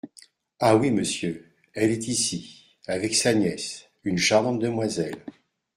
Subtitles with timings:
[0.59, 0.75] Ah!
[0.77, 1.53] oui, monsieur…
[1.75, 2.75] elle est ici…
[2.87, 3.87] avec sa nièce…
[4.03, 5.23] une charmante demoiselle.